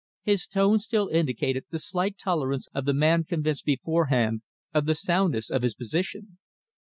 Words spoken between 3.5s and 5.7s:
beforehand of the soundness of